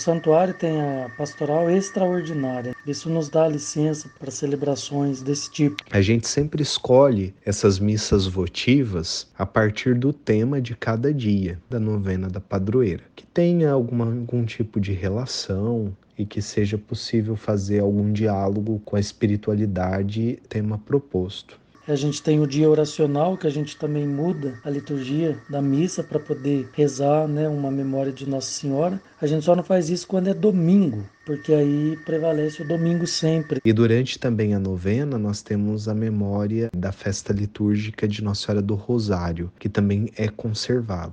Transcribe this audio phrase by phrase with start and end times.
[0.00, 2.74] O santuário tem a pastoral extraordinária.
[2.86, 5.76] Isso nos dá licença para celebrações desse tipo.
[5.90, 11.78] A gente sempre escolhe essas missas votivas a partir do tema de cada dia da
[11.78, 17.80] novena da padroeira, que tenha alguma, algum tipo de relação e que seja possível fazer
[17.80, 21.60] algum diálogo com a espiritualidade tema proposto.
[21.90, 26.04] A gente tem o dia oracional, que a gente também muda a liturgia da missa
[26.04, 29.02] para poder rezar né, uma memória de Nossa Senhora.
[29.20, 33.60] A gente só não faz isso quando é domingo, porque aí prevalece o domingo sempre.
[33.64, 38.62] E durante também a novena, nós temos a memória da festa litúrgica de Nossa Senhora
[38.62, 41.08] do Rosário, que também é conservado.